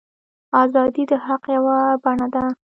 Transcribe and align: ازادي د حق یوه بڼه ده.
ازادي 0.61 1.03
د 1.11 1.13
حق 1.25 1.43
یوه 1.55 1.77
بڼه 2.03 2.27
ده. 2.33 2.43